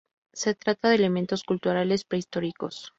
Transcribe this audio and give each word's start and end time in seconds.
Se 0.33 0.55
trata 0.55 0.89
de 0.89 0.95
elementos 0.95 1.43
culturales 1.43 2.05
"prehistóricos". 2.05 2.89